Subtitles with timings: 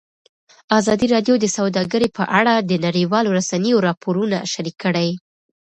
[0.79, 5.09] ازادي راډیو د سوداګري په اړه د نړیوالو رسنیو راپورونه شریک کړي.